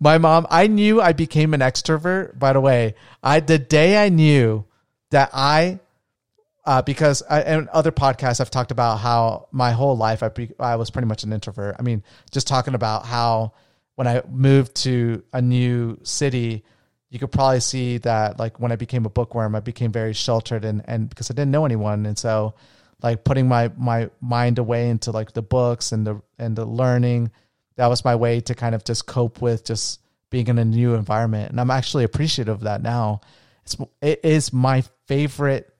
[0.00, 2.36] my mom, I knew I became an extrovert.
[2.36, 4.64] By the way, I the day I knew
[5.12, 5.78] that I,
[6.66, 10.50] uh, because I, in other podcasts I've talked about how my whole life I be,
[10.58, 11.76] I was pretty much an introvert.
[11.78, 13.52] I mean, just talking about how
[13.94, 16.64] when I moved to a new city,
[17.14, 20.64] you could probably see that like when I became a bookworm, I became very sheltered
[20.64, 22.54] and and because I didn't know anyone, and so
[23.04, 27.30] like putting my my mind away into like the books and the and the learning
[27.76, 30.00] that was my way to kind of just cope with just
[30.30, 31.52] being in a new environment.
[31.52, 33.20] And i'm actually appreciative of that now.
[33.62, 35.72] It's it is my favorite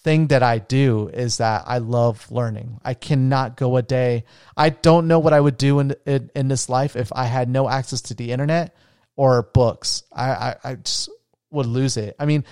[0.00, 2.80] thing that i do is that i love learning.
[2.84, 4.24] I cannot go a day.
[4.56, 7.48] I don't know what i would do in in, in this life if i had
[7.48, 8.74] no access to the internet
[9.16, 11.10] or books i i, I just
[11.50, 12.44] would lose it i mean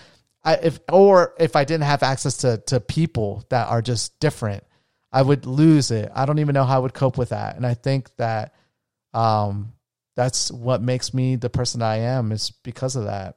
[0.43, 4.65] I, if or if I didn't have access to to people that are just different,
[5.13, 6.11] I would lose it.
[6.15, 7.57] I don't even know how I would cope with that.
[7.57, 8.55] And I think that
[9.13, 9.73] um
[10.17, 13.37] that's what makes me the person I am is because of that.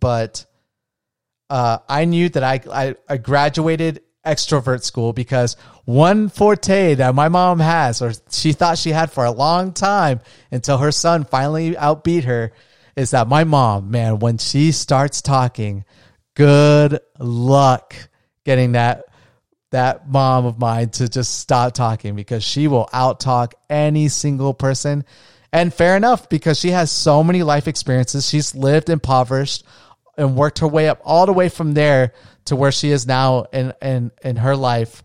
[0.00, 0.44] But
[1.50, 7.28] uh I knew that I I, I graduated extrovert school because one forte that my
[7.28, 10.20] mom has or she thought she had for a long time
[10.50, 12.52] until her son finally outbeat her
[12.96, 15.84] is that my mom, man, when she starts talking,
[16.34, 17.94] good luck
[18.44, 19.04] getting that
[19.70, 25.04] that mom of mine to just stop talking because she will outtalk any single person.
[25.50, 28.28] And fair enough, because she has so many life experiences.
[28.28, 29.64] She's lived impoverished
[30.16, 32.12] and worked her way up all the way from there
[32.46, 35.02] to where she is now in in in her life.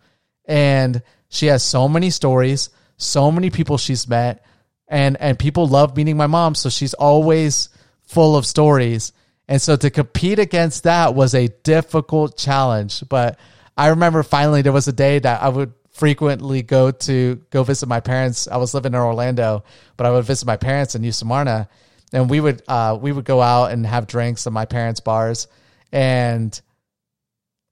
[0.48, 4.44] And she has so many stories, so many people she's met,
[4.88, 6.56] and and people love meeting my mom.
[6.56, 7.70] So she's always
[8.04, 9.12] full of stories.
[9.50, 13.04] And so to compete against that was a difficult challenge.
[13.08, 13.40] But
[13.78, 17.90] I remember finally there was a day that I would frequently go to go visit
[17.90, 18.48] my parents.
[18.48, 19.64] I was living in Orlando,
[19.98, 21.70] but I would visit my parents in Smyrna,
[22.14, 25.48] and we would uh, we would go out and have drinks at my parents' bars,
[25.92, 26.60] and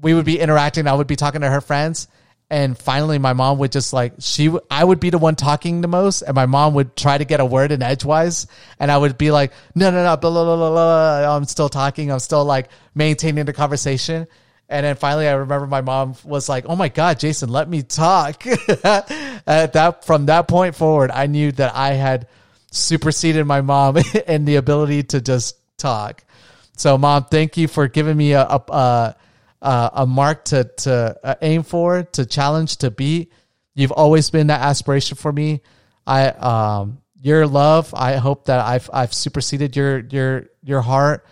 [0.02, 0.88] we would be interacting.
[0.88, 2.08] I would be talking to her friends,
[2.50, 5.88] and finally my mom would just like she i would be the one talking the
[5.88, 8.48] most and my mom would try to get a word in edgewise
[8.80, 11.36] and i would be like no no no blah, blah, blah, blah.
[11.36, 14.28] i'm still talking i'm still like maintaining the conversation
[14.70, 17.82] and then finally i remember my mom was like oh my god jason let me
[17.82, 18.46] talk
[18.84, 22.28] at that from that point forward i knew that i had
[22.72, 26.24] superseded my mom in the ability to just talk
[26.78, 29.16] so mom thank you for giving me a, a, a
[29.66, 33.32] uh, a mark to to uh, aim for, to challenge, to beat.
[33.74, 35.62] You've always been that aspiration for me.
[36.06, 37.94] I um your love.
[37.96, 41.26] I hope that I've I've superseded your your your heart,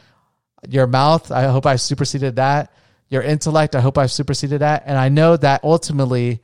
[0.67, 1.31] your mouth.
[1.31, 2.73] I hope I've superseded that.
[3.09, 3.75] Your intellect.
[3.75, 4.83] I hope I've superseded that.
[4.87, 6.41] And I know that ultimately,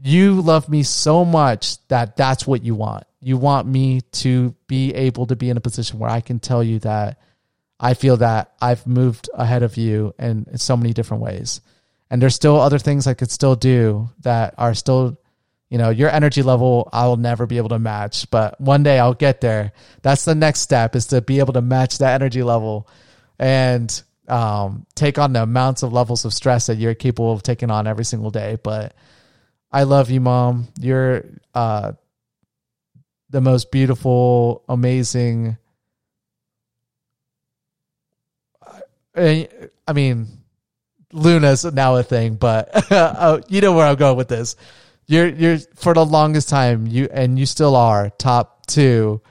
[0.00, 3.04] you love me so much that that's what you want.
[3.20, 6.62] You want me to be able to be in a position where I can tell
[6.62, 7.18] you that
[7.78, 11.60] I feel that I've moved ahead of you in, in so many different ways.
[12.10, 15.18] And there's still other things I could still do that are still,
[15.68, 18.98] you know, your energy level I will never be able to match, but one day
[18.98, 19.72] I'll get there.
[20.02, 22.88] That's the next step is to be able to match that energy level
[23.38, 27.70] and um, take on the amounts of levels of stress that you're capable of taking
[27.70, 28.56] on every single day.
[28.62, 28.94] But
[29.70, 30.68] I love you, mom.
[30.80, 31.24] You're
[31.54, 31.92] uh,
[33.30, 35.58] the most beautiful, amazing,
[39.16, 40.26] I mean,
[41.12, 44.56] Luna's now a thing, but uh, you know where I'm going with this.
[45.06, 49.22] You're you're for the longest time you and you still are top two,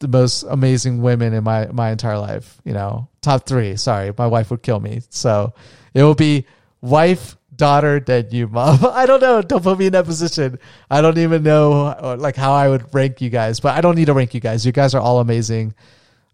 [0.00, 2.60] the most amazing women in my my entire life.
[2.64, 3.76] You know, top three.
[3.76, 5.00] Sorry, my wife would kill me.
[5.10, 5.54] So
[5.94, 6.46] it will be
[6.80, 8.84] wife, daughter, then you, mom.
[8.92, 9.42] I don't know.
[9.42, 10.58] Don't put me in that position.
[10.90, 14.06] I don't even know like how I would rank you guys, but I don't need
[14.06, 14.66] to rank you guys.
[14.66, 15.74] You guys are all amazing.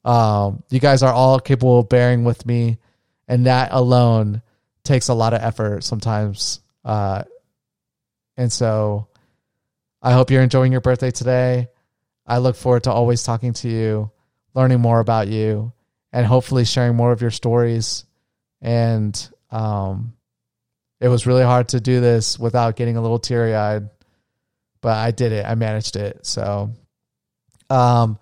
[0.04, 2.78] Um, you guys are all capable of bearing with me,
[3.28, 4.42] and that alone
[4.84, 6.60] takes a lot of effort sometimes.
[6.84, 7.22] Uh,
[8.36, 9.08] and so
[10.00, 11.68] I hope you're enjoying your birthday today.
[12.26, 14.10] I look forward to always talking to you,
[14.54, 15.72] learning more about you,
[16.12, 18.04] and hopefully sharing more of your stories.
[18.60, 19.16] And
[19.50, 20.14] um,
[21.00, 23.88] it was really hard to do this without getting a little teary eyed,
[24.80, 25.44] but I did it.
[25.46, 26.26] I managed it.
[26.26, 26.72] So,
[27.70, 28.18] um,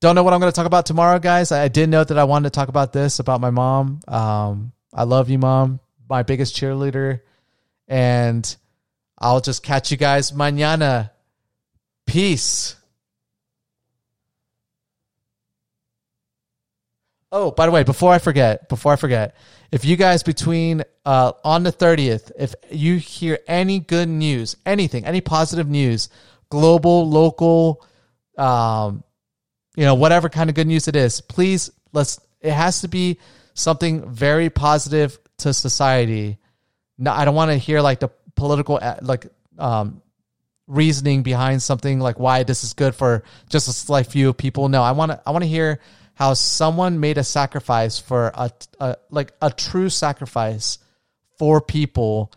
[0.00, 1.52] don't know what I'm going to talk about tomorrow, guys.
[1.52, 4.00] I did note that I wanted to talk about this about my mom.
[4.08, 7.20] Um, I love you, mom, my biggest cheerleader,
[7.86, 8.56] and
[9.18, 11.10] I'll just catch you guys mañana.
[12.06, 12.76] Peace.
[17.30, 19.36] Oh, by the way, before I forget, before I forget,
[19.70, 25.04] if you guys between uh, on the 30th, if you hear any good news, anything,
[25.04, 26.08] any positive news,
[26.48, 27.86] global, local,
[28.36, 29.04] um,
[29.80, 32.20] you know, whatever kind of good news it is, please let's.
[32.42, 33.18] It has to be
[33.54, 36.36] something very positive to society.
[36.98, 39.28] No, I don't want to hear like the political uh, like
[39.58, 40.02] um,
[40.66, 44.68] reasoning behind something like why this is good for just a select few people.
[44.68, 45.80] No, I want to I want to hear
[46.12, 48.50] how someone made a sacrifice for a,
[48.80, 50.76] a like a true sacrifice
[51.38, 52.30] for people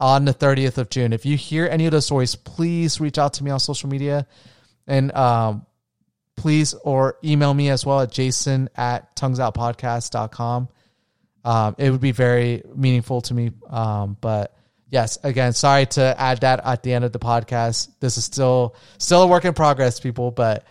[0.00, 1.12] on the 30th of June.
[1.12, 4.26] If you hear any of those stories, please reach out to me on social media
[4.88, 5.66] and um,
[6.40, 10.68] please or email me as well at jason at tonguesoutpodcast.com.
[11.44, 13.50] Um, it would be very meaningful to me.
[13.68, 14.56] Um, but
[14.88, 17.90] yes, again, sorry to add that at the end of the podcast.
[18.00, 20.30] This is still still a work in progress, people.
[20.30, 20.64] But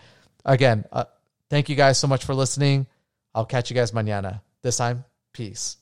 [0.44, 1.04] again, uh,
[1.50, 2.88] thank you guys so much for listening.
[3.32, 4.40] I'll catch you guys mañana.
[4.62, 5.76] This time, peace.